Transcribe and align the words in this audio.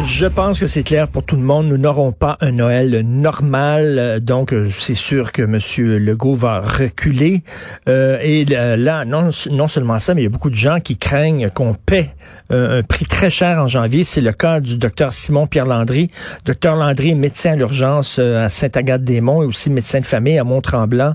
Je 0.00 0.26
pense 0.26 0.58
que 0.58 0.66
c'est 0.66 0.82
clair 0.82 1.06
pour 1.06 1.22
tout 1.22 1.36
le 1.36 1.42
monde. 1.42 1.66
Nous 1.68 1.76
n'aurons 1.76 2.12
pas 2.12 2.36
un 2.40 2.52
Noël 2.52 3.02
normal. 3.04 3.96
Euh, 3.98 4.20
Donc, 4.20 4.52
euh, 4.52 4.68
c'est 4.70 4.94
sûr 4.94 5.32
que 5.32 5.42
M. 5.42 5.58
Legault 5.98 6.34
va 6.34 6.60
reculer. 6.60 7.42
Euh, 7.88 8.18
et 8.22 8.44
là, 8.44 9.04
non, 9.04 9.30
non 9.50 9.68
seulement 9.68 9.98
ça, 9.98 10.14
mais 10.14 10.22
il 10.22 10.24
y 10.24 10.26
a 10.26 10.30
beaucoup 10.30 10.50
de 10.50 10.56
gens 10.56 10.80
qui 10.80 10.96
craignent 10.96 11.50
qu'on 11.50 11.74
paie 11.74 12.10
un 12.50 12.82
prix 12.82 13.06
très 13.06 13.30
cher 13.30 13.58
en 13.62 13.68
janvier. 13.68 14.04
C'est 14.04 14.20
le 14.20 14.32
cas 14.32 14.60
du 14.60 14.76
docteur 14.76 15.12
Simon-Pierre 15.12 15.66
Landry. 15.66 16.10
Docteur 16.44 16.76
Landry 16.76 17.14
médecin 17.14 17.52
à 17.52 17.56
l'urgence 17.56 18.18
à 18.18 18.48
Saint-Agathe-des-Monts 18.48 19.42
et 19.42 19.46
aussi 19.46 19.70
médecin 19.70 20.00
de 20.00 20.04
famille 20.04 20.38
à 20.38 20.44
Mont-Tremblant. 20.44 21.14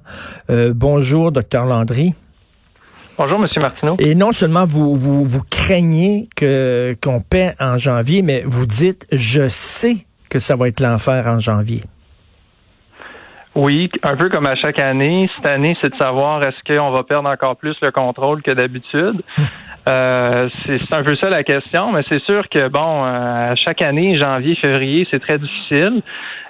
bonjour, 0.74 1.32
docteur 1.32 1.66
Landry. 1.66 2.14
Bonjour, 3.18 3.40
Monsieur 3.40 3.62
Martineau. 3.62 3.96
Et 3.98 4.14
non 4.14 4.32
seulement 4.32 4.66
vous, 4.66 4.96
vous, 4.96 5.24
vous 5.24 5.42
craignez 5.50 6.30
que 6.36 6.96
qu'on 7.02 7.20
paie 7.20 7.56
en 7.60 7.80
janvier, 7.80 8.22
mais 8.22 8.44
vous 8.46 8.68
dites, 8.68 9.08
je 9.12 9.50
sais 9.50 10.06
que 10.30 10.40
ça 10.40 10.56
va 10.56 10.68
être 10.68 10.80
l'enfer 10.82 11.26
en 11.26 11.40
janvier. 11.40 11.82
Oui, 13.56 13.90
un 14.04 14.16
peu 14.16 14.30
comme 14.30 14.46
à 14.46 14.56
chaque 14.56 14.78
année. 14.78 15.28
Cette 15.36 15.48
année, 15.48 15.76
c'est 15.82 15.90
de 15.90 15.98
savoir 15.98 16.46
est-ce 16.46 16.58
qu'on 16.68 16.92
va 16.92 17.04
perdre 17.04 17.28
encore 17.28 17.56
plus 17.56 17.76
le 17.82 17.90
contrôle 17.90 18.44
que 18.44 18.52
d'habitude? 18.52 19.24
Euh, 19.88 20.50
c'est 20.66 20.94
un 20.94 21.04
peu 21.04 21.16
ça 21.16 21.30
la 21.30 21.44
question, 21.44 21.92
mais 21.94 22.02
c'est 22.10 22.22
sûr 22.24 22.50
que 22.50 22.68
bon, 22.68 23.06
euh, 23.06 23.54
chaque 23.56 23.82
année, 23.82 24.18
janvier, 24.18 24.56
février, 24.56 25.08
c'est 25.10 25.20
très 25.20 25.38
difficile. 25.38 26.02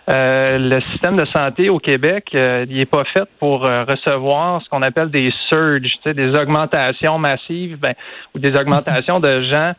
Euh, 0.10 0.58
le 0.58 0.80
système 0.92 1.18
de 1.18 1.26
santé 1.26 1.70
au 1.70 1.78
Québec, 1.78 2.30
euh, 2.34 2.66
il 2.70 2.80
est 2.80 2.86
pas 2.86 3.04
fait 3.04 3.28
pour 3.40 3.66
euh, 3.66 3.84
recevoir 3.84 4.62
ce 4.64 4.70
qu'on 4.70 4.82
appelle 4.82 5.12
des 5.12 5.32
surges, 5.50 6.00
des 6.06 6.30
augmentations 6.30 7.20
massives, 7.20 7.78
ben, 7.78 7.94
ou 8.34 8.40
des 8.40 8.58
augmentations 8.58 9.20
de 9.20 9.42
gens 9.42 9.74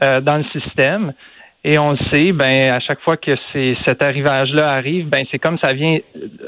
dans 0.00 0.38
le 0.38 0.60
système. 0.60 1.12
Et 1.62 1.78
on 1.78 1.92
le 1.92 1.98
sait, 2.12 2.32
ben 2.32 2.72
à 2.72 2.80
chaque 2.80 3.00
fois 3.02 3.16
que 3.16 3.30
cet 3.86 4.02
arrivage-là 4.02 4.72
arrive, 4.72 5.08
ben 5.08 5.24
c'est 5.30 5.38
comme 5.38 5.56
ça 5.58 5.72
vient 5.72 5.98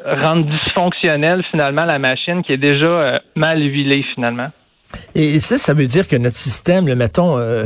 rendre 0.05 0.47
dysfonctionnelle 0.47 1.45
finalement 1.53 1.85
la 1.85 2.01
machine 2.01 2.43
qui 2.43 2.53
est 2.53 2.59
déjà 2.59 3.21
mal 3.37 3.63
huilée 3.63 4.05
finalement. 4.15 4.49
Et 5.15 5.41
ça, 5.41 5.59
ça 5.59 5.75
veut 5.75 5.87
dire 5.87 6.07
que 6.07 6.17
notre 6.17 6.37
système, 6.37 6.87
le 6.87 6.95
mettons, 6.95 7.39
euh, 7.39 7.65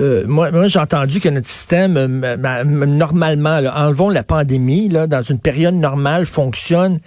euh, 0.00 0.24
moi, 0.26 0.50
moi 0.50 0.66
j'ai 0.66 0.78
entendu 0.78 1.20
que 1.20 1.28
notre 1.28 1.48
système, 1.48 1.96
euh, 1.96 2.64
normalement, 2.64 3.60
enlevons 3.74 4.08
la 4.08 4.22
pandémie, 4.22 4.88
là, 4.88 5.06
dans 5.06 5.22
une 5.22 5.38
période 5.38 5.74
normale, 5.74 6.26
fonctionne 6.26 7.00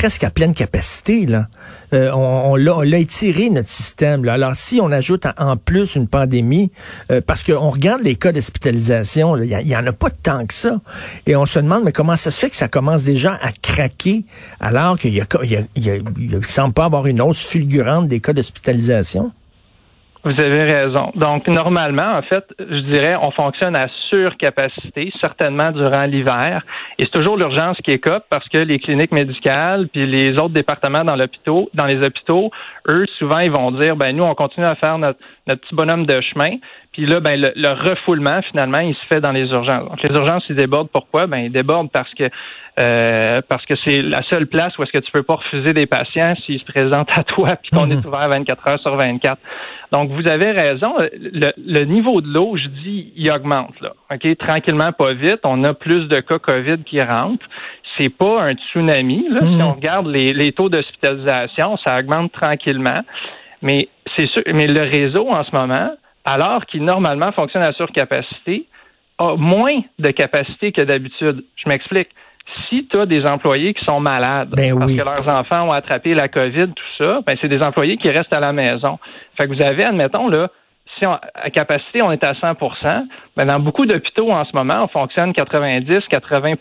presque 0.00 0.24
à 0.24 0.30
pleine 0.30 0.54
capacité. 0.54 1.26
Là. 1.26 1.48
Euh, 1.92 2.10
on, 2.12 2.56
l'a 2.56 2.98
étiré, 2.98 3.50
notre 3.50 3.68
système. 3.68 4.24
Là. 4.24 4.32
Alors, 4.32 4.56
si 4.56 4.80
on 4.80 4.90
ajoute 4.90 5.26
en, 5.36 5.58
plus 5.58 5.94
une 5.94 6.08
pandémie, 6.08 6.72
euh, 7.10 7.20
parce 7.20 7.42
qu'on 7.42 7.68
regarde 7.68 8.00
les 8.02 8.16
cas 8.16 8.32
d'hospitalisation, 8.32 9.36
il 9.36 9.50
y, 9.50 9.76
en 9.76 9.86
a 9.86 9.92
pas 9.92 10.08
tant 10.08 10.46
que 10.46 10.54
ça. 10.54 10.80
Et 11.26 11.36
on 11.36 11.44
se 11.44 11.58
demande, 11.58 11.84
mais 11.84 11.92
comment 11.92 12.16
ça 12.16 12.30
se 12.30 12.38
fait 12.38 12.48
que 12.48 12.56
ça 12.56 12.68
commence 12.68 13.04
déjà 13.04 13.38
à 13.42 13.52
craquer 13.52 14.24
alors 14.58 14.98
qu'il 14.98 15.22
il 15.76 16.46
semble 16.46 16.72
pas 16.72 16.86
avoir 16.86 17.06
une 17.06 17.20
hausse 17.20 17.44
fulgurante 17.44 18.08
des 18.08 18.20
cas 18.20 18.32
d'hospitalisation? 18.32 19.32
Vous 20.22 20.38
avez 20.38 20.64
raison. 20.64 21.12
Donc, 21.14 21.48
normalement, 21.48 22.18
en 22.18 22.20
fait, 22.20 22.44
je 22.58 22.80
dirais, 22.92 23.16
on 23.22 23.30
fonctionne 23.30 23.74
à 23.74 23.88
surcapacité, 24.10 25.10
certainement 25.18 25.72
durant 25.72 26.04
l'hiver. 26.04 26.62
Et 26.98 27.04
c'est 27.04 27.10
toujours 27.10 27.38
l'urgence 27.38 27.78
qui 27.78 27.98
cop 27.98 28.22
parce 28.28 28.46
que 28.50 28.58
les 28.58 28.78
cliniques 28.78 29.12
médicales 29.12 29.88
puis 29.88 30.06
les 30.06 30.32
autres 30.32 30.50
départements 30.50 31.04
dans 31.04 31.16
l'hôpital, 31.16 31.64
dans 31.72 31.86
les 31.86 32.04
hôpitaux, 32.04 32.50
eux, 32.90 33.06
souvent, 33.18 33.38
ils 33.38 33.50
vont 33.50 33.70
dire, 33.70 33.96
ben, 33.96 34.14
nous, 34.14 34.24
on 34.24 34.34
continue 34.34 34.66
à 34.66 34.74
faire 34.74 34.98
notre, 34.98 35.18
notre 35.46 35.62
petit 35.62 35.74
bonhomme 35.74 36.04
de 36.04 36.20
chemin. 36.20 36.56
Puis 36.92 37.06
là, 37.06 37.20
ben, 37.20 37.40
le, 37.40 37.68
refoulement, 37.88 38.40
finalement, 38.50 38.80
il 38.80 38.94
se 38.94 39.06
fait 39.06 39.20
dans 39.20 39.30
les 39.30 39.48
urgences. 39.48 39.88
Donc, 39.88 40.02
les 40.02 40.14
urgences, 40.14 40.44
ils 40.48 40.56
débordent. 40.56 40.90
Pourquoi? 40.90 41.28
Ben, 41.28 41.38
ils 41.38 41.52
débordent 41.52 41.90
parce 41.90 42.12
que 42.14 42.28
euh, 42.80 43.40
parce 43.48 43.64
que 43.66 43.74
c'est 43.84 44.00
la 44.00 44.22
seule 44.30 44.46
place 44.46 44.76
où 44.78 44.82
est-ce 44.82 44.92
que 44.92 44.98
tu 44.98 45.10
peux 45.12 45.22
pas 45.22 45.34
refuser 45.34 45.72
des 45.72 45.86
patients 45.86 46.34
s'ils 46.44 46.58
se 46.60 46.64
présentent 46.64 47.10
à 47.16 47.24
toi 47.24 47.56
puis 47.56 47.70
qu'on 47.70 47.90
est 47.90 47.96
mhm. 47.96 48.06
ouvert 48.06 48.28
24 48.28 48.68
heures 48.68 48.80
sur 48.80 48.96
24. 48.96 49.38
Donc, 49.92 50.10
vous 50.10 50.28
avez 50.28 50.50
raison. 50.50 50.94
Le, 51.12 51.84
niveau 51.84 52.20
de 52.20 52.28
l'eau, 52.28 52.56
je 52.56 52.68
dis, 52.68 53.12
il 53.16 53.30
augmente, 53.30 53.80
là. 53.80 53.92
OK? 54.12 54.36
Tranquillement, 54.38 54.92
pas 54.92 55.12
vite. 55.12 55.40
On 55.46 55.62
a 55.62 55.74
plus 55.74 56.08
de 56.08 56.20
cas 56.20 56.38
COVID 56.38 56.82
qui 56.84 57.00
rentrent. 57.00 57.46
C'est 57.98 58.08
pas 58.08 58.42
un 58.42 58.54
tsunami, 58.54 59.26
là. 59.30 59.40
Si 59.42 59.54
mhm. 59.54 59.62
on 59.62 59.72
regarde 59.74 60.06
les, 60.06 60.32
les 60.32 60.52
taux 60.52 60.68
d'hospitalisation, 60.68 61.76
ça 61.84 61.98
augmente 61.98 62.32
tranquillement. 62.32 63.02
Mais 63.62 63.88
c'est 64.16 64.28
sûr, 64.28 64.42
mais 64.52 64.66
le 64.66 64.82
réseau 64.82 65.28
en 65.28 65.44
ce 65.44 65.54
moment, 65.54 65.90
alors 66.24 66.66
qu'il 66.66 66.84
normalement 66.84 67.32
fonctionne 67.32 67.62
à 67.62 67.72
surcapacité, 67.72 68.66
a 69.18 69.36
moins 69.36 69.80
de 69.98 70.10
capacité 70.10 70.72
que 70.72 70.82
d'habitude. 70.82 71.44
Je 71.56 71.68
m'explique. 71.68 72.08
Si 72.68 72.88
tu 72.88 72.98
as 72.98 73.06
des 73.06 73.24
employés 73.26 73.74
qui 73.74 73.84
sont 73.84 74.00
malades 74.00 74.50
ben 74.50 74.76
parce 74.76 74.96
que 74.96 75.04
leurs 75.04 75.28
enfants 75.28 75.68
ont 75.68 75.72
attrapé 75.72 76.14
la 76.14 76.28
COVID, 76.28 76.68
tout 76.68 77.04
ça, 77.04 77.20
ben 77.24 77.36
c'est 77.40 77.48
des 77.48 77.62
employés 77.62 77.96
qui 77.96 78.10
restent 78.10 78.34
à 78.34 78.40
la 78.40 78.52
maison. 78.52 78.98
Fait 79.36 79.46
que 79.46 79.54
vous 79.54 79.62
avez, 79.62 79.84
admettons, 79.84 80.28
là, 80.28 80.48
si 80.98 81.06
on, 81.06 81.12
à 81.12 81.50
capacité, 81.50 82.02
on 82.02 82.10
est 82.10 82.24
à 82.24 82.32
100% 82.32 83.06
ben 83.36 83.44
dans 83.44 83.60
beaucoup 83.60 83.86
d'hôpitaux 83.86 84.32
en 84.32 84.44
ce 84.44 84.50
moment, 84.54 84.84
on 84.84 84.88
fonctionne 84.88 85.30
90-80 85.30 86.56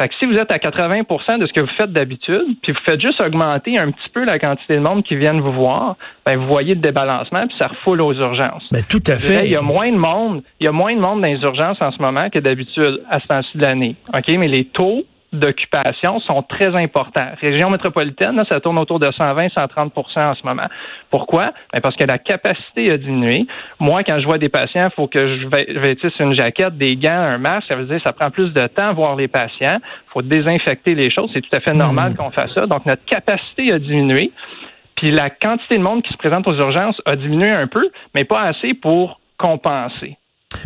fait 0.00 0.08
que 0.08 0.14
si 0.18 0.24
vous 0.24 0.34
êtes 0.34 0.50
à 0.50 0.56
80% 0.56 1.38
de 1.38 1.46
ce 1.46 1.52
que 1.52 1.60
vous 1.60 1.70
faites 1.78 1.92
d'habitude, 1.92 2.56
puis 2.62 2.72
vous 2.72 2.78
faites 2.86 3.00
juste 3.00 3.22
augmenter 3.22 3.78
un 3.78 3.90
petit 3.90 4.08
peu 4.14 4.24
la 4.24 4.38
quantité 4.38 4.76
de 4.76 4.80
monde 4.80 5.04
qui 5.04 5.14
viennent 5.14 5.40
vous 5.40 5.52
voir, 5.52 5.96
ben 6.24 6.38
vous 6.38 6.46
voyez 6.46 6.74
le 6.74 6.80
débalancement, 6.80 7.46
puis 7.46 7.56
ça 7.60 7.68
refoule 7.68 8.00
aux 8.00 8.14
urgences. 8.14 8.64
Mais 8.72 8.80
ben, 8.80 8.86
tout 8.88 9.02
à 9.06 9.16
fait. 9.16 9.44
Il 9.44 9.50
y 9.50 9.56
a 9.56 9.60
moins 9.60 9.92
de 9.92 9.98
monde, 9.98 10.42
il 10.58 10.64
y 10.64 10.68
a 10.68 10.72
moins 10.72 10.94
de 10.94 11.00
monde 11.00 11.20
dans 11.20 11.28
les 11.28 11.40
urgences 11.40 11.76
en 11.82 11.92
ce 11.92 12.00
moment 12.00 12.30
que 12.30 12.38
d'habitude 12.38 13.02
à 13.10 13.20
ce 13.20 13.26
temps-ci 13.26 13.58
de 13.58 13.62
l'année. 13.62 13.96
OK, 14.14 14.28
mais 14.38 14.48
les 14.48 14.64
taux 14.64 15.04
d'occupation 15.32 16.20
sont 16.20 16.42
très 16.42 16.74
importants. 16.74 17.28
Région 17.40 17.70
métropolitaine, 17.70 18.36
là, 18.36 18.44
ça 18.50 18.60
tourne 18.60 18.78
autour 18.78 18.98
de 18.98 19.06
120-130% 19.06 20.18
en 20.18 20.34
ce 20.34 20.44
moment. 20.44 20.66
Pourquoi? 21.10 21.52
Ben 21.72 21.80
parce 21.80 21.96
que 21.96 22.04
la 22.04 22.18
capacité 22.18 22.90
a 22.90 22.96
diminué. 22.96 23.46
Moi, 23.78 24.02
quand 24.02 24.18
je 24.20 24.26
vois 24.26 24.38
des 24.38 24.48
patients, 24.48 24.88
il 24.90 24.94
faut 24.94 25.06
que 25.06 25.38
je 25.38 25.78
vêtisse 25.78 26.18
une 26.18 26.34
jaquette, 26.34 26.76
des 26.76 26.96
gants, 26.96 27.10
un 27.10 27.38
masque. 27.38 27.68
Ça 27.68 27.76
veut 27.76 27.84
dire 27.84 27.98
que 27.98 28.02
ça 28.02 28.12
prend 28.12 28.30
plus 28.30 28.52
de 28.52 28.66
temps 28.66 28.88
à 28.88 28.92
voir 28.92 29.16
les 29.16 29.28
patients. 29.28 29.78
Il 29.78 30.12
faut 30.12 30.22
désinfecter 30.22 30.94
les 30.94 31.10
choses. 31.10 31.30
C'est 31.32 31.42
tout 31.42 31.56
à 31.56 31.60
fait 31.60 31.74
normal 31.74 32.12
mmh. 32.12 32.16
qu'on 32.16 32.30
fasse 32.30 32.52
ça. 32.54 32.66
Donc, 32.66 32.86
notre 32.86 33.04
capacité 33.04 33.72
a 33.72 33.78
diminué. 33.78 34.32
Puis 34.96 35.10
la 35.12 35.30
quantité 35.30 35.78
de 35.78 35.82
monde 35.82 36.02
qui 36.02 36.12
se 36.12 36.18
présente 36.18 36.46
aux 36.46 36.58
urgences 36.58 37.00
a 37.06 37.16
diminué 37.16 37.50
un 37.50 37.66
peu, 37.66 37.88
mais 38.14 38.24
pas 38.24 38.40
assez 38.40 38.74
pour 38.74 39.20
compenser. 39.38 40.18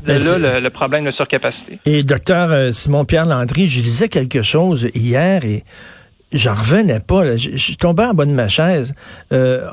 C'est 0.07 0.19
là 0.19 0.61
le, 0.61 0.71
problème 0.71 1.05
de 1.05 1.13
surcapacité. 1.13 1.79
Et 1.85 2.03
docteur 2.03 2.51
euh, 2.51 2.73
Simon-Pierre 2.73 3.27
Landry, 3.27 3.69
je 3.69 3.83
lisais 3.83 4.09
quelque 4.09 4.43
chose 4.43 4.89
hier 4.95 5.45
et 5.45 5.65
j'en 6.33 6.55
revenais 6.55 7.01
pas. 7.01 7.37
Je, 7.37 7.57
je, 7.57 7.75
tombais 7.75 8.05
en 8.05 8.15
bas 8.15 8.25
de 8.25 8.33
ma 8.33 8.49
chaise. 8.49 8.95
Euh, 9.33 9.67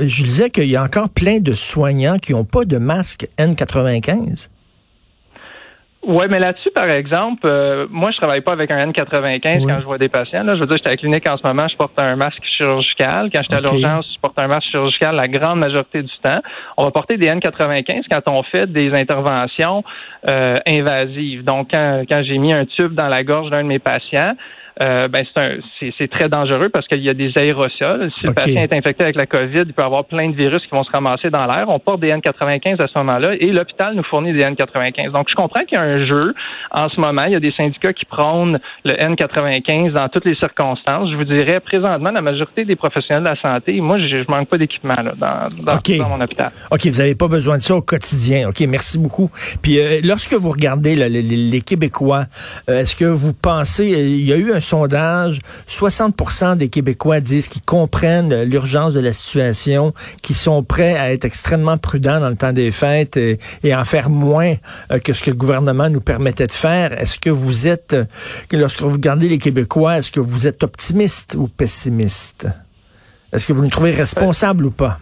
je 0.00 0.22
disais 0.22 0.50
qu'il 0.50 0.68
y 0.68 0.76
a 0.76 0.82
encore 0.82 1.08
plein 1.08 1.40
de 1.40 1.52
soignants 1.52 2.18
qui 2.18 2.32
n'ont 2.32 2.44
pas 2.44 2.64
de 2.64 2.76
masque 2.76 3.28
N95. 3.38 4.48
Oui, 6.02 6.24
mais 6.30 6.38
là-dessus, 6.38 6.70
par 6.74 6.88
exemple, 6.88 7.42
euh, 7.44 7.86
moi, 7.90 8.10
je 8.10 8.16
travaille 8.16 8.40
pas 8.40 8.52
avec 8.52 8.70
un 8.72 8.86
N95 8.86 9.66
quand 9.66 9.80
je 9.80 9.84
vois 9.84 9.98
des 9.98 10.08
patients. 10.08 10.42
Là. 10.44 10.54
Je 10.54 10.60
veux 10.60 10.66
dire, 10.66 10.78
j'étais 10.78 10.88
à 10.88 10.92
la 10.92 10.96
clinique 10.96 11.28
en 11.28 11.36
ce 11.36 11.46
moment, 11.46 11.68
je 11.68 11.76
porte 11.76 11.98
un 11.98 12.16
masque 12.16 12.42
chirurgical. 12.56 13.28
Quand 13.32 13.42
j'étais 13.42 13.56
à 13.56 13.60
l'urgence, 13.60 14.10
je 14.14 14.18
porte 14.18 14.38
un 14.38 14.46
masque 14.46 14.70
chirurgical 14.70 15.14
la 15.14 15.28
grande 15.28 15.58
majorité 15.58 16.02
du 16.02 16.12
temps. 16.22 16.40
On 16.78 16.84
va 16.84 16.90
porter 16.90 17.18
des 17.18 17.26
N95 17.26 18.04
quand 18.10 18.32
on 18.32 18.42
fait 18.44 18.66
des 18.66 18.94
interventions 18.94 19.84
euh, 20.26 20.54
invasives. 20.66 21.44
Donc, 21.44 21.68
quand, 21.70 22.02
quand 22.08 22.22
j'ai 22.24 22.38
mis 22.38 22.54
un 22.54 22.64
tube 22.64 22.94
dans 22.94 23.08
la 23.08 23.22
gorge 23.22 23.50
d'un 23.50 23.62
de 23.62 23.68
mes 23.68 23.78
patients, 23.78 24.34
euh, 24.82 25.08
ben 25.08 25.24
c'est 25.98 26.10
très 26.10 26.28
dangereux 26.28 26.70
parce 26.70 26.86
qu'il 26.88 27.02
y 27.02 27.10
a 27.10 27.14
des 27.14 27.32
aérosols. 27.36 28.10
Si 28.18 28.26
le 28.26 28.32
patient 28.32 28.62
est 28.62 28.74
infecté 28.74 29.04
avec 29.04 29.16
la 29.16 29.26
COVID, 29.26 29.64
il 29.66 29.72
peut 29.74 29.84
avoir 29.84 30.06
plein 30.06 30.30
de 30.30 30.34
virus 30.34 30.62
qui 30.62 30.70
vont 30.70 30.82
se 30.84 30.90
ramasser 30.90 31.28
dans 31.28 31.44
l'air. 31.44 31.66
On 31.68 31.78
porte 31.78 32.00
des 32.00 32.10
N95 32.10 32.82
à 32.82 32.86
ce 32.86 32.98
moment-là 32.98 33.34
et 33.38 33.46
l'hôpital 33.48 33.94
nous 33.94 34.04
fournit 34.04 34.32
des 34.32 34.40
N95. 34.40 35.12
Donc, 35.12 35.28
je 35.28 35.34
comprends 35.34 35.64
qu'il 35.64 35.76
y 35.76 35.80
a 35.80 35.84
un 35.84 36.06
jeu 36.06 36.34
en 36.70 36.88
ce 36.88 36.98
moment. 36.98 37.24
Il 37.24 37.32
y 37.32 37.36
a 37.36 37.40
des 37.40 37.52
syndicats 37.52 37.92
qui 37.92 38.06
prônent 38.06 38.58
le 38.84 38.92
N95 38.92 39.92
dans 39.92 40.08
toutes 40.08 40.24
les 40.24 40.34
circonstances. 40.36 41.10
Je 41.10 41.16
vous 41.16 41.24
dirais, 41.24 41.60
présentement, 41.60 42.10
la 42.10 42.22
majorité 42.22 42.64
des 42.64 42.76
professionnels 42.76 43.24
de 43.24 43.28
la 43.28 43.40
santé, 43.40 43.78
moi, 43.80 43.98
je, 43.98 44.06
je 44.08 44.24
manque 44.28 44.48
pas 44.48 44.56
d'équipement 44.56 44.94
dans, 44.94 45.48
dans, 45.62 46.08
mon 46.08 46.20
hôpital. 46.22 46.50
OK, 46.70 46.86
vous 46.86 46.98
n'avez 46.98 47.14
pas 47.14 47.28
besoin 47.28 47.58
de 47.58 47.62
ça 47.62 47.74
au 47.76 47.82
quotidien. 47.82 48.48
OK, 48.48 48.60
merci 48.60 48.98
beaucoup. 48.98 49.30
Puis, 49.60 49.78
euh, 49.78 50.00
lorsque 50.02 50.32
vous 50.32 50.50
regardez 50.50 50.96
les, 50.96 51.60
Québécois, 51.60 52.24
euh, 52.68 52.80
est-ce 52.80 52.96
que 52.96 53.04
vous 53.04 53.34
pensez, 53.34 53.88
il 53.88 54.24
y 54.24 54.32
a 54.32 54.36
eu 54.36 54.52
un 54.52 54.60
sondage, 54.70 55.40
60% 55.68 56.56
des 56.56 56.68
Québécois 56.68 57.20
disent 57.20 57.48
qu'ils 57.48 57.62
comprennent 57.62 58.42
l'urgence 58.42 58.94
de 58.94 59.00
la 59.00 59.12
situation, 59.12 59.92
qu'ils 60.22 60.36
sont 60.36 60.62
prêts 60.62 60.96
à 60.96 61.12
être 61.12 61.24
extrêmement 61.24 61.76
prudents 61.76 62.20
dans 62.20 62.28
le 62.28 62.36
temps 62.36 62.52
des 62.52 62.70
fêtes 62.70 63.16
et, 63.16 63.38
en 63.74 63.84
faire 63.84 64.10
moins 64.10 64.54
euh, 64.92 64.98
que 64.98 65.12
ce 65.12 65.22
que 65.22 65.30
le 65.30 65.36
gouvernement 65.36 65.90
nous 65.90 66.00
permettait 66.00 66.46
de 66.46 66.52
faire. 66.52 66.92
Est-ce 67.00 67.18
que 67.18 67.30
vous 67.30 67.66
êtes, 67.66 67.96
lorsque 68.52 68.82
vous 68.82 68.92
regardez 68.92 69.28
les 69.28 69.38
Québécois, 69.38 69.98
est-ce 69.98 70.10
que 70.10 70.20
vous 70.20 70.46
êtes 70.46 70.62
optimiste 70.62 71.34
ou 71.36 71.48
pessimiste? 71.48 72.46
Est-ce 73.32 73.46
que 73.46 73.52
vous 73.52 73.62
nous 73.62 73.70
trouvez 73.70 73.92
responsable 73.92 74.66
ou 74.66 74.70
pas? 74.70 74.98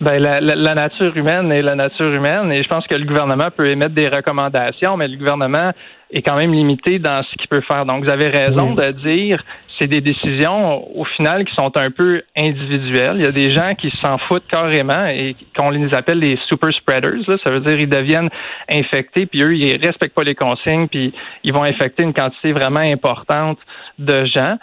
Ben, 0.00 0.18
la, 0.18 0.40
la, 0.40 0.74
nature 0.74 1.16
humaine 1.16 1.50
est 1.50 1.62
la 1.62 1.74
nature 1.74 2.12
humaine 2.12 2.52
et 2.52 2.62
je 2.62 2.68
pense 2.68 2.86
que 2.86 2.96
le 2.96 3.06
gouvernement 3.06 3.48
peut 3.50 3.68
émettre 3.68 3.94
des 3.94 4.08
recommandations, 4.08 4.96
mais 4.98 5.08
le 5.08 5.16
gouvernement 5.16 5.72
est 6.10 6.20
quand 6.20 6.36
même 6.36 6.52
limité 6.52 6.98
dans 6.98 7.22
ce 7.22 7.34
qu'il 7.36 7.48
peut 7.48 7.62
faire. 7.62 7.86
Donc, 7.86 8.04
vous 8.04 8.10
avez 8.10 8.28
raison 8.28 8.74
de 8.74 8.90
dire 8.90 9.42
c'est 9.78 9.86
des 9.86 10.00
décisions 10.00 10.86
au 10.98 11.04
final 11.04 11.44
qui 11.44 11.54
sont 11.54 11.76
un 11.76 11.90
peu 11.90 12.22
individuelles. 12.36 13.14
Il 13.16 13.22
y 13.22 13.26
a 13.26 13.32
des 13.32 13.50
gens 13.50 13.74
qui 13.74 13.90
s'en 14.02 14.18
foutent 14.18 14.46
carrément 14.50 15.06
et 15.06 15.36
qu'on 15.56 15.70
les 15.70 15.92
appelle 15.94 16.18
les 16.18 16.38
super 16.48 16.72
spreaders. 16.72 17.28
Là. 17.28 17.36
Ça 17.44 17.50
veut 17.50 17.60
dire 17.60 17.78
ils 17.78 17.88
deviennent 17.88 18.30
infectés, 18.70 19.26
puis 19.26 19.42
eux, 19.42 19.54
ils 19.54 19.84
respectent 19.84 20.14
pas 20.14 20.24
les 20.24 20.34
consignes, 20.34 20.88
puis 20.88 21.12
ils 21.44 21.52
vont 21.52 21.64
infecter 21.64 22.04
une 22.04 22.14
quantité 22.14 22.52
vraiment 22.52 22.80
importante 22.80 23.58
de 23.98 24.24
gens. 24.26 24.56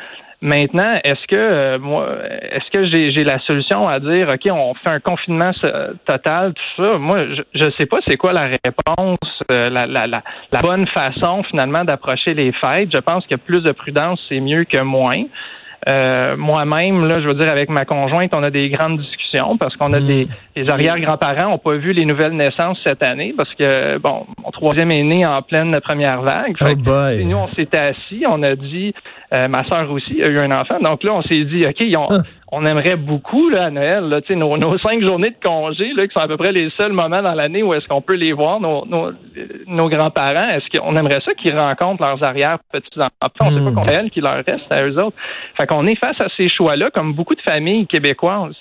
Maintenant, 0.43 0.99
est-ce 1.05 1.25
que 1.25 1.37
euh, 1.37 1.79
moi, 1.79 2.05
est-ce 2.51 2.69
que 2.69 2.85
j'ai 2.85 3.23
la 3.23 3.39
solution 3.39 3.87
à 3.87 4.01
dire, 4.01 4.27
ok, 4.27 4.51
on 4.51 4.73
fait 4.73 4.89
un 4.89 4.99
confinement 4.99 5.51
total, 6.05 6.53
tout 6.53 6.83
ça? 6.83 6.97
Moi, 6.97 7.27
je 7.55 7.63
ne 7.63 7.71
sais 7.79 7.85
pas 7.85 7.99
c'est 8.05 8.17
quoi 8.17 8.33
la 8.33 8.47
réponse, 8.47 9.39
euh, 9.49 9.69
la, 9.69 9.85
la, 9.85 10.05
la, 10.05 10.21
la, 10.51 10.59
bonne 10.59 10.85
façon 10.87 11.43
finalement 11.43 11.85
d'approcher 11.85 12.33
les 12.33 12.51
fêtes. 12.51 12.89
Je 12.91 12.97
pense 12.97 13.25
que 13.25 13.35
plus 13.35 13.63
de 13.63 13.71
prudence, 13.71 14.21
c'est 14.27 14.41
mieux 14.41 14.65
que 14.65 14.81
moins. 14.81 15.23
Euh, 15.87 16.37
moi-même, 16.37 17.05
là, 17.05 17.19
je 17.21 17.27
veux 17.27 17.33
dire, 17.33 17.49
avec 17.49 17.69
ma 17.69 17.85
conjointe, 17.85 18.33
on 18.35 18.43
a 18.43 18.49
des 18.49 18.69
grandes 18.69 18.99
discussions 18.99 19.57
parce 19.57 19.75
qu'on 19.75 19.93
a 19.93 19.99
hmm. 19.99 20.07
des 20.07 20.27
les 20.55 20.69
arrière-grands-parents 20.69 21.49
n'ont 21.49 21.57
pas 21.57 21.73
vu 21.73 21.93
les 21.93 22.05
nouvelles 22.05 22.33
naissances 22.33 22.79
cette 22.85 23.01
année 23.01 23.33
parce 23.35 23.53
que 23.55 23.97
bon, 23.97 24.25
mon 24.43 24.51
troisième 24.51 24.91
est 24.91 25.03
né 25.03 25.25
en 25.25 25.41
pleine 25.41 25.79
première 25.81 26.21
vague. 26.21 26.55
Oh 26.61 26.75
boy. 26.75 27.25
nous, 27.25 27.37
on 27.37 27.47
s'était 27.49 27.79
assis, 27.79 28.23
on 28.27 28.43
a 28.43 28.55
dit, 28.55 28.93
euh, 29.33 29.47
ma 29.47 29.63
sœur 29.63 29.89
aussi 29.91 30.21
a 30.21 30.27
eu 30.27 30.37
un 30.37 30.51
enfant, 30.51 30.79
donc 30.79 31.03
là, 31.03 31.13
on 31.13 31.21
s'est 31.23 31.43
dit, 31.45 31.65
ok, 31.65 31.85
on, 31.97 32.17
ah. 32.17 32.21
On 32.55 32.67
aimerait 32.67 32.97
beaucoup 32.97 33.49
là, 33.49 33.65
à 33.65 33.69
Noël, 33.71 34.03
là, 34.09 34.21
nos, 34.35 34.57
nos 34.57 34.77
cinq 34.77 35.01
journées 35.01 35.31
de 35.31 35.43
congé, 35.43 35.91
là, 35.97 36.05
qui 36.05 36.13
sont 36.13 36.23
à 36.23 36.27
peu 36.27 36.37
près 36.37 36.51
les 36.51 36.69
seuls 36.79 36.93
moments 36.93 37.23
dans 37.23 37.33
l'année 37.33 37.63
où 37.63 37.73
est-ce 37.73 37.87
qu'on 37.87 38.01
peut 38.01 38.15
les 38.15 38.31
voir, 38.31 38.59
nos, 38.59 38.85
nos, 38.85 39.11
nos 39.65 39.89
grands-parents. 39.89 40.49
Est-ce 40.49 40.77
qu'on 40.77 40.95
aimerait 40.95 41.21
ça 41.25 41.33
qu'ils 41.33 41.57
rencontrent 41.57 42.05
leurs 42.05 42.23
arrière 42.23 42.59
petits 42.71 42.99
enfants 42.99 43.31
On 43.41 43.51
ne 43.51 43.57
sait 43.57 43.65
pas 43.65 43.71
hmm. 43.71 43.75
combien 43.75 44.09
qui 44.09 44.21
leur 44.21 44.35
reste 44.35 44.71
à 44.71 44.85
eux 44.85 44.99
autres. 44.99 45.17
Fait 45.59 45.65
qu'on 45.65 45.87
est 45.87 45.97
face 45.97 46.21
à 46.21 46.27
ces 46.37 46.47
choix-là, 46.47 46.91
comme 46.91 47.13
beaucoup 47.13 47.33
de 47.33 47.41
familles 47.41 47.87
québécoises. 47.87 48.55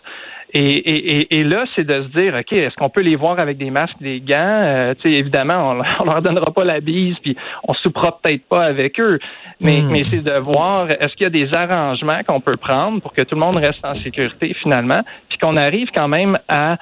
Et, 0.54 0.60
et, 0.60 1.38
et, 1.38 1.44
là, 1.44 1.64
c'est 1.74 1.84
de 1.84 2.02
se 2.02 2.08
dire, 2.08 2.34
OK, 2.34 2.52
est-ce 2.52 2.74
qu'on 2.76 2.90
peut 2.90 3.00
les 3.00 3.16
voir 3.16 3.38
avec 3.38 3.56
des 3.56 3.70
masques, 3.70 3.96
des 4.00 4.20
gants? 4.20 4.60
Euh, 4.62 4.94
tu 5.00 5.10
sais, 5.10 5.18
évidemment, 5.18 5.70
on, 6.00 6.04
leur 6.04 6.20
donnera 6.20 6.52
pas 6.52 6.64
la 6.64 6.80
bise, 6.80 7.16
puis 7.22 7.36
on 7.64 7.72
soupera 7.72 8.18
peut-être 8.22 8.44
pas 8.44 8.64
avec 8.64 9.00
eux. 9.00 9.18
Mais, 9.60 9.80
hmm. 9.80 9.90
mais 9.90 10.04
c'est 10.10 10.22
de 10.22 10.38
voir, 10.38 10.90
est-ce 10.90 11.14
qu'il 11.14 11.22
y 11.22 11.26
a 11.26 11.30
des 11.30 11.54
arrangements 11.54 12.20
qu'on 12.26 12.40
peut 12.40 12.56
prendre 12.56 13.00
pour 13.00 13.14
que 13.14 13.22
tout 13.22 13.34
le 13.34 13.40
monde 13.40 13.56
reste 13.56 13.78
en 13.82 13.94
sécurité 13.94 14.54
finalement, 14.60 15.00
puis 15.28 15.38
qu'on 15.38 15.56
arrive 15.56 15.88
quand 15.94 16.08
même 16.08 16.36
à 16.48 16.76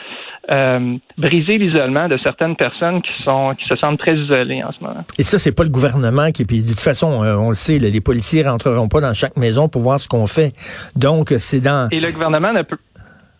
euh, 0.51 0.97
briser 1.17 1.59
l'isolement 1.59 2.09
de 2.09 2.19
certaines 2.19 2.57
personnes 2.57 3.03
qui 3.03 3.23
sont 3.25 3.55
qui 3.55 3.67
se 3.67 3.77
sentent 3.77 3.99
très 3.99 4.17
isolées 4.17 4.65
en 4.65 4.73
ce 4.73 4.83
moment. 4.83 5.05
Et 5.19 5.23
ça, 5.23 5.39
c'est 5.39 5.53
pas 5.53 5.63
le 5.63 5.69
gouvernement 5.69 6.33
qui. 6.33 6.45
Puis 6.45 6.63
de 6.63 6.71
toute 6.71 6.81
façon, 6.81 7.23
euh, 7.23 7.37
on 7.37 7.51
le 7.51 7.55
sait, 7.55 7.79
les 7.79 8.01
policiers 8.01 8.43
rentreront 8.43 8.89
pas 8.89 9.01
dans 9.01 9.15
chaque 9.15 9.37
maison 9.37 9.69
pour 9.69 9.83
voir 9.83 10.01
ce 10.01 10.09
qu'on 10.09 10.27
fait. 10.27 10.53
Donc, 10.97 11.33
c'est 11.39 11.61
dans. 11.61 11.89
Et 11.91 12.01
le 12.01 12.11
gouvernement 12.11 12.53
ne 12.53 12.63
peut 12.63 12.79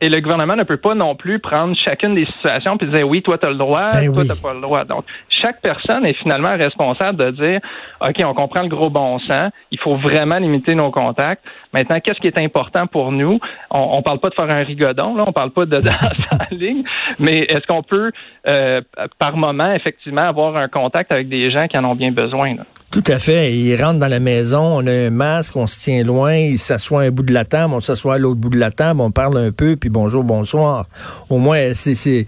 et 0.01 0.09
le 0.09 0.21
gouvernement 0.21 0.57
ne 0.57 0.65
peut 0.65 0.79
pas 0.79 0.95
non 0.95 1.15
plus 1.15 1.39
prendre 1.39 1.77
chacune 1.77 2.15
des 2.15 2.27
situations 2.27 2.77
puis 2.79 2.89
dire 2.89 3.07
oui, 3.07 3.23
toi 3.23 3.37
tu 3.39 3.47
as 3.47 3.51
le 3.51 3.57
droit, 3.57 3.91
ben 3.93 4.13
toi 4.13 4.23
tu 4.23 4.29
n'as 4.29 4.41
pas 4.41 4.55
le 4.55 4.61
droit. 4.61 4.85
Donc 4.85 5.05
chaque 5.29 5.61
personne 5.61 6.07
est 6.07 6.15
finalement 6.15 6.57
responsable 6.57 7.17
de 7.17 7.31
dire 7.33 7.61
OK, 8.01 8.17
on 8.25 8.35
comprend 8.35 8.63
le 8.63 8.69
gros 8.69 8.91
bon 8.91 9.19
sens, 9.21 9.51
il 9.71 9.79
faut 9.79 9.97
vraiment 9.97 10.39
limiter 10.39 10.75
nos 10.75 10.91
contacts. 10.91 11.45
Maintenant, 11.73 12.01
qu'est-ce 12.01 12.19
qui 12.19 12.27
est 12.27 12.39
important 12.39 12.87
pour 12.87 13.13
nous? 13.13 13.39
On, 13.71 13.99
ne 13.99 14.03
parle 14.03 14.19
pas 14.19 14.31
de 14.31 14.35
faire 14.35 14.51
un 14.51 14.65
rigodon, 14.65 15.15
là, 15.15 15.25
on 15.27 15.33
parle 15.33 15.51
pas 15.51 15.67
de 15.67 15.77
danser 15.81 16.25
en 16.33 16.55
ligne, 16.55 16.83
mais 17.19 17.41
est-ce 17.41 17.67
qu'on 17.67 17.83
peut 17.83 18.11
euh, 18.49 18.81
par 19.19 19.37
moment 19.37 19.73
effectivement 19.73 20.23
avoir 20.23 20.57
un 20.57 20.69
contact 20.69 21.13
avec 21.13 21.29
des 21.29 21.51
gens 21.51 21.67
qui 21.67 21.79
en 21.79 21.85
ont 21.85 21.95
bien 21.95 22.11
besoin 22.11 22.55
là? 22.55 22.65
Tout 22.91 23.05
à 23.07 23.21
fait. 23.21 23.55
Ils 23.57 23.81
rentrent 23.81 24.01
dans 24.01 24.09
la 24.09 24.19
maison, 24.19 24.79
on 24.79 24.87
a 24.89 24.91
un 24.91 25.11
masque, 25.11 25.55
on 25.55 25.69
se 25.69 25.79
tient 25.79 26.03
loin, 26.03 26.35
ils 26.35 26.59
s'assoient 26.59 27.03
à 27.03 27.05
un 27.05 27.11
bout 27.13 27.23
de 27.23 27.33
la 27.33 27.45
table, 27.45 27.73
on 27.73 27.79
s'assoit 27.79 28.15
à 28.15 28.19
l'autre 28.19 28.41
bout 28.41 28.49
de 28.49 28.59
la 28.59 28.73
table, 28.73 29.01
on 29.01 29.13
parle 29.13 29.39
un 29.39 29.53
peu, 29.53 29.77
puis 29.77 29.91
bonjour, 29.91 30.25
bonsoir. 30.25 30.87
Au 31.29 31.39
moins, 31.39 31.73
c'est 31.75 32.27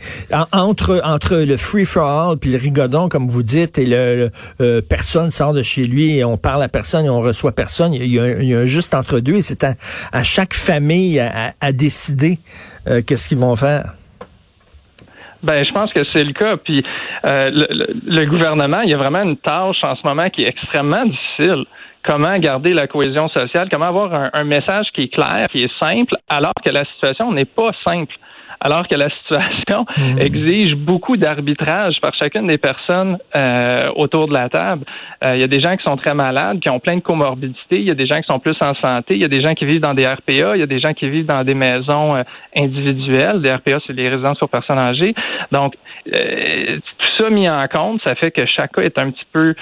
entre 0.52 1.00
entre 1.02 1.34
le 1.34 1.56
free 1.56 1.84
for 1.84 2.06
all 2.06 2.38
puis 2.38 2.52
le 2.52 2.58
rigodon, 2.58 3.08
comme 3.08 3.28
vous 3.28 3.42
dites, 3.42 3.76
et 3.76 3.86
le, 3.86 4.30
euh, 4.60 4.80
personne 4.88 5.32
sort 5.32 5.52
de 5.52 5.64
chez 5.64 5.84
lui 5.84 6.18
et 6.18 6.24
on 6.24 6.36
parle 6.36 6.62
à 6.62 6.68
personne 6.68 7.08
on 7.08 7.20
reçoit 7.20 7.50
personne. 7.50 7.92
Il 7.92 8.06
y 8.06 8.20
a, 8.20 8.22
un, 8.22 8.64
juste 8.64 8.94
entre 8.94 9.18
deux 9.18 9.34
et 9.34 9.42
c'est 9.42 9.64
à, 9.64 10.22
chaque 10.22 10.54
famille 10.54 11.18
à, 11.18 11.72
décider 11.72 12.38
euh, 12.86 13.02
qu'est-ce 13.04 13.26
qu'ils 13.26 13.38
vont 13.38 13.56
faire. 13.56 13.94
Ben, 15.42 15.64
je 15.64 15.72
pense 15.72 15.92
que 15.92 16.04
c'est 16.12 16.24
le 16.24 16.32
cas. 16.32 16.56
Puis 16.56 16.84
euh, 17.24 17.50
le, 18.06 18.24
gouvernement, 18.26 18.80
il 18.82 18.90
y 18.90 18.94
a 18.94 18.96
vraiment 18.96 19.22
une 19.22 19.36
tâche 19.36 19.82
en 19.82 19.96
ce 19.96 20.06
moment 20.06 20.28
qui 20.30 20.42
est 20.42 20.48
extrêmement 20.48 21.04
difficile. 21.04 21.64
Comment 22.04 22.36
garder 22.38 22.74
la 22.74 22.86
cohésion 22.88 23.28
sociale, 23.28 23.68
comment 23.70 23.86
avoir 23.86 24.12
un, 24.12 24.30
un 24.32 24.44
message 24.44 24.86
qui 24.92 25.02
est 25.02 25.08
clair, 25.08 25.46
qui 25.52 25.64
est 25.64 25.78
simple, 25.80 26.14
alors 26.28 26.54
que 26.64 26.70
la 26.70 26.84
situation 26.84 27.32
n'est 27.32 27.44
pas 27.44 27.70
simple? 27.86 28.14
Alors 28.62 28.86
que 28.86 28.94
la 28.94 29.10
situation 29.10 29.84
mhm. 29.96 30.18
exige 30.20 30.74
beaucoup 30.76 31.16
d'arbitrage 31.16 32.00
par 32.00 32.14
chacune 32.14 32.46
des 32.46 32.58
personnes 32.58 33.18
euh, 33.36 33.88
autour 33.96 34.28
de 34.28 34.34
la 34.34 34.48
table. 34.48 34.84
Euh, 35.24 35.32
il 35.34 35.40
y 35.40 35.44
a 35.44 35.48
des 35.48 35.60
gens 35.60 35.76
qui 35.76 35.84
sont 35.84 35.96
très 35.96 36.14
malades, 36.14 36.60
qui 36.60 36.70
ont 36.70 36.78
plein 36.78 36.96
de 36.96 37.00
comorbidités, 37.00 37.80
il 37.80 37.88
y 37.88 37.90
a 37.90 37.94
des 37.94 38.06
gens 38.06 38.20
qui 38.20 38.26
sont 38.30 38.38
plus 38.38 38.56
en 38.60 38.74
santé, 38.74 39.14
il 39.14 39.22
y 39.22 39.24
a 39.24 39.28
des 39.28 39.42
gens 39.42 39.54
qui 39.54 39.66
vivent 39.66 39.80
dans 39.80 39.94
des 39.94 40.06
RPA, 40.06 40.54
il 40.54 40.60
y 40.60 40.62
a 40.62 40.66
des 40.66 40.80
gens 40.80 40.94
qui 40.94 41.08
vivent 41.08 41.26
dans 41.26 41.44
des 41.44 41.54
maisons 41.54 42.14
euh, 42.14 42.22
individuelles. 42.56 43.42
Des 43.42 43.52
RPA, 43.52 43.78
c'est 43.86 43.92
les 43.92 44.08
résidences 44.08 44.38
pour 44.38 44.48
personnes 44.48 44.78
âgées. 44.78 45.14
Donc, 45.50 45.74
tout 46.04 47.08
ça 47.18 47.30
mis 47.30 47.48
en 47.48 47.66
compte, 47.68 48.00
ça 48.04 48.14
fait 48.14 48.30
que 48.30 48.46
chaque 48.46 48.72
cas 48.72 48.82
est 48.82 48.98
un 48.98 49.10
petit 49.10 49.26
peu 49.32 49.54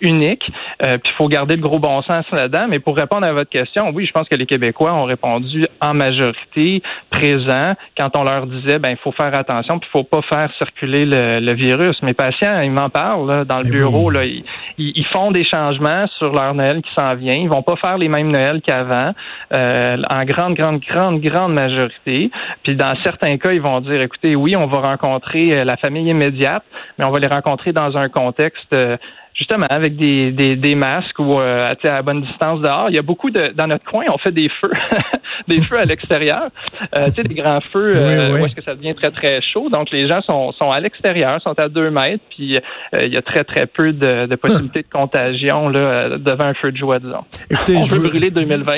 unique. 0.00 0.50
Euh, 0.82 0.98
puis 0.98 1.12
il 1.12 1.16
faut 1.16 1.28
garder 1.28 1.56
le 1.56 1.62
gros 1.62 1.78
bon 1.78 2.02
sens 2.02 2.24
là-dedans. 2.32 2.66
Mais 2.68 2.78
pour 2.78 2.96
répondre 2.96 3.26
à 3.26 3.32
votre 3.32 3.50
question, 3.50 3.90
oui, 3.94 4.06
je 4.06 4.12
pense 4.12 4.28
que 4.28 4.34
les 4.34 4.46
Québécois 4.46 4.92
ont 4.92 5.04
répondu 5.04 5.66
en 5.80 5.94
majorité 5.94 6.82
présent 7.10 7.74
quand 7.96 8.16
on 8.16 8.24
leur 8.24 8.46
disait 8.46 8.78
ben 8.78 8.90
il 8.90 8.96
faut 8.96 9.12
faire 9.12 9.34
attention, 9.34 9.78
puis 9.78 9.88
il 9.88 9.92
faut 9.92 10.04
pas 10.04 10.22
faire 10.22 10.50
circuler 10.58 11.04
le, 11.06 11.50
virus. 11.54 12.00
Mes 12.02 12.14
patients, 12.14 12.60
ils 12.60 12.70
m'en 12.70 12.88
parlent 12.90 13.44
dans 13.44 13.58
le 13.58 13.64
ben 13.64 13.70
bureau. 13.70 14.10
Là, 14.10 14.24
ils, 14.24 14.44
ils, 14.78 15.06
font 15.12 15.30
des 15.30 15.44
changements 15.44 16.06
sur 16.18 16.32
leur 16.32 16.54
Noël 16.54 16.80
qui 16.82 16.90
s'en 16.94 17.14
vient. 17.14 17.34
Ils 17.34 17.48
vont 17.48 17.62
pas 17.62 17.76
faire 17.76 17.98
les 17.98 18.08
mêmes 18.08 18.30
Noëls 18.30 18.62
qu'avant, 18.62 19.12
euh, 19.52 19.96
en 20.10 20.24
grande, 20.24 20.54
grande, 20.54 20.80
grande, 20.80 21.20
grande 21.20 21.54
majorité. 21.54 22.30
Puis 22.62 22.76
dans 22.76 22.94
certains 23.02 23.36
cas, 23.36 23.52
ils 23.52 23.60
vont 23.60 23.80
dire 23.80 24.00
écoutez, 24.00 24.36
oui, 24.36 24.56
on 24.56 24.66
va 24.66 24.80
rencontrer 24.80 25.52
euh, 25.52 25.64
la 25.64 25.76
famille 25.76 26.08
immédiate, 26.08 26.64
mais 26.98 27.04
on 27.04 27.10
va 27.10 27.18
les 27.18 27.26
rencontrer 27.26 27.72
dans 27.72 27.96
un 27.96 28.08
contexte 28.08 28.74
justement 29.34 29.66
avec 29.68 29.96
des, 29.96 30.32
des, 30.32 30.56
des 30.56 30.74
masques 30.74 31.18
ou 31.18 31.40
euh, 31.40 31.72
à 31.82 32.02
bonne 32.02 32.22
distance 32.22 32.60
dehors. 32.60 32.86
Il 32.88 32.94
y 32.94 32.98
a 32.98 33.02
beaucoup 33.02 33.30
de 33.30 33.52
dans 33.54 33.66
notre 33.66 33.84
coin, 33.84 34.04
on 34.12 34.18
fait 34.18 34.32
des 34.32 34.48
feux, 34.60 34.70
des 35.48 35.60
feux 35.60 35.78
à 35.78 35.84
l'extérieur. 35.84 36.48
Euh, 36.94 37.06
tu 37.06 37.12
sais, 37.12 37.22
des 37.22 37.34
grands 37.34 37.60
feux 37.72 37.92
euh, 37.94 38.32
où 38.32 38.44
est-ce 38.44 38.54
que 38.54 38.62
ça 38.62 38.74
devient 38.74 38.94
très 38.94 39.10
très 39.10 39.40
chaud. 39.40 39.68
Donc 39.70 39.90
les 39.90 40.08
gens 40.08 40.20
sont, 40.22 40.52
sont 40.52 40.70
à 40.70 40.80
l'extérieur, 40.80 41.40
sont 41.42 41.58
à 41.58 41.68
deux 41.68 41.90
mètres, 41.90 42.22
puis 42.30 42.56
euh, 42.56 43.04
il 43.04 43.12
y 43.12 43.16
a 43.16 43.22
très 43.22 43.44
très 43.44 43.66
peu 43.66 43.92
de, 43.92 44.26
de 44.26 44.36
possibilités 44.36 44.82
de 44.82 44.90
contagion 44.92 45.68
là 45.68 46.18
devant 46.18 46.44
un 46.44 46.54
feu 46.54 46.72
de 46.72 46.76
joie, 46.76 46.98
disons. 46.98 47.24
Écoutez, 47.50 47.76
on 47.76 47.86
peut 47.86 48.08
brûler 48.08 48.30
2020. 48.30 48.72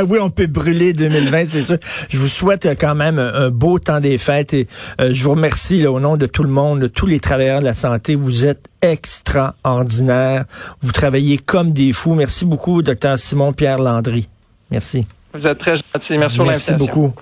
oui, 0.08 0.18
on 0.20 0.30
peut 0.30 0.46
brûler 0.46 0.92
2020, 0.92 1.46
c'est 1.46 1.62
sûr. 1.62 1.76
Je 2.08 2.18
vous 2.18 2.28
souhaite 2.28 2.68
quand 2.80 2.94
même 2.94 3.18
un, 3.18 3.50
beau 3.50 3.78
temps 3.78 4.00
des 4.00 4.18
fêtes 4.18 4.54
et 4.54 4.66
je 4.98 5.24
vous 5.24 5.30
remercie 5.30 5.82
là, 5.82 5.90
au 5.90 6.00
nom 6.00 6.16
de 6.16 6.26
tout 6.26 6.42
le 6.42 6.50
monde, 6.50 6.80
de 6.80 6.86
tous 6.86 7.06
les 7.06 7.20
travailleurs 7.20 7.60
de 7.60 7.64
la 7.64 7.74
santé. 7.74 8.14
Vous 8.14 8.46
êtes 8.46 8.68
extraordinaire. 8.82 10.44
Vous 10.82 10.92
travaillez 10.92 11.38
comme 11.38 11.72
des 11.72 11.92
fous. 11.92 12.14
Merci 12.14 12.44
beaucoup, 12.44 12.82
docteur 12.82 13.18
Simon 13.18 13.52
Pierre 13.52 13.78
Landry. 13.78 14.28
Merci. 14.70 15.06
Vous 15.32 15.46
êtes 15.46 15.58
très 15.58 15.76
gentil. 15.76 16.18
Merci, 16.18 16.38
Merci 16.38 16.74
beaucoup. 16.74 17.12